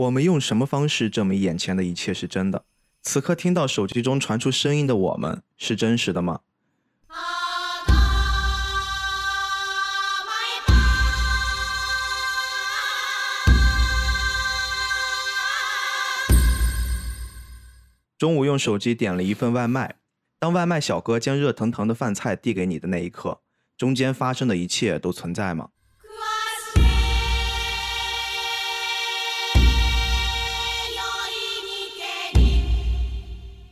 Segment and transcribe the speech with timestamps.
[0.00, 2.64] 我们用什么方式证明眼前的一切是真的？
[3.02, 6.40] 此刻听到手机中传出声音的我们是真实的吗？
[18.16, 19.96] 中午用手机点了一份外卖，
[20.38, 23.42] 当外卖小哥将热腾腾的饭菜递给你的那一刻，
[23.76, 25.68] 中间发生的一切都存在吗？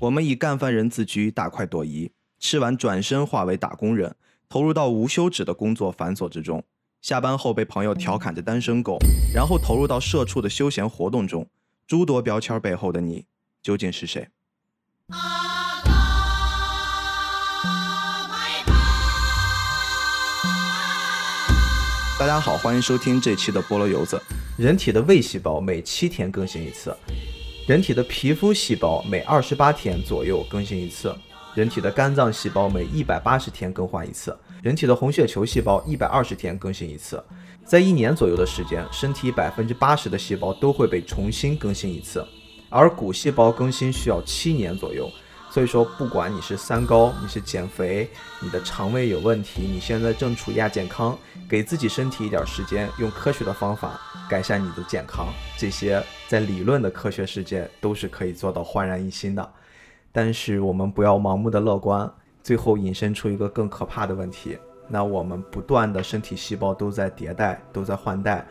[0.00, 4.14] 我们以干饭人自居，大快朵颐，吃完转身化为打工人，
[4.48, 6.62] 投入到无休止的工作繁琐之中。
[7.02, 8.96] 下班后被朋友调侃着单身狗，
[9.34, 11.48] 然后投入到社畜的休闲活动中。
[11.84, 13.26] 诸多标签背后的你，
[13.60, 14.28] 究竟是谁？
[22.20, 24.22] 大家好，欢迎收听这期的菠萝油子。
[24.56, 26.96] 人体的胃细胞每七天更新一次。
[27.68, 31.14] 人体的皮肤细胞每二十八天左右更新一次，
[31.54, 37.22] 人体的肝脏细胞每一百八十天更换一次，人体的红血球细胞一百二十天更新一次，
[37.66, 42.26] 在一年左右的时间，身体百分之八十的细胞都会被重新更新一次，
[42.70, 45.06] 而骨细胞更新需要七年左右。
[45.50, 48.08] 所以说，不管你是三高，你是减肥，
[48.40, 51.18] 你的肠胃有问题，你现在正处亚健康，
[51.48, 59.50] 给自己身体一点时间，用科学的方法改善你的健康，这些在理论的科学世界都是可以做到焕然一新的。
[60.12, 62.10] 但是我们不要盲目的乐观，
[62.42, 68.46] 最后引申出一个更可怕的问题，那我们不断的身体细胞都在迭代，都在换代。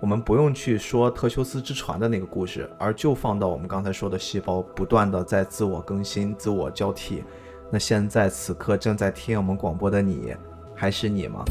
[0.00, 7.22] 我们不用去说特修斯之船的那个故事，而就放到我们刚才说的细胞不断的在自我更新、自我交替。
[7.70, 10.34] 那现在此刻正在听我们广播的你，
[10.74, 11.44] 还是你吗？